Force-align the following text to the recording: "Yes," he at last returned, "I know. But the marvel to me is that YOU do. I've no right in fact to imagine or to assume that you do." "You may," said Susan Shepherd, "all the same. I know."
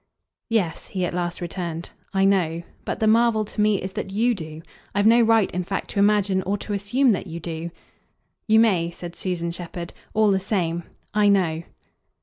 "Yes," 0.49 0.87
he 0.87 1.05
at 1.05 1.13
last 1.13 1.41
returned, 1.41 1.91
"I 2.11 2.25
know. 2.25 2.63
But 2.85 2.99
the 2.99 3.05
marvel 3.05 3.45
to 3.45 3.61
me 3.61 3.79
is 3.79 3.93
that 3.93 4.09
YOU 4.11 4.33
do. 4.33 4.63
I've 4.95 5.05
no 5.05 5.21
right 5.21 5.51
in 5.51 5.63
fact 5.63 5.91
to 5.91 5.99
imagine 5.99 6.41
or 6.41 6.57
to 6.57 6.73
assume 6.73 7.11
that 7.11 7.27
you 7.27 7.39
do." 7.39 7.69
"You 8.47 8.59
may," 8.59 8.89
said 8.89 9.15
Susan 9.15 9.51
Shepherd, 9.51 9.93
"all 10.15 10.31
the 10.31 10.39
same. 10.39 10.85
I 11.13 11.27
know." 11.29 11.61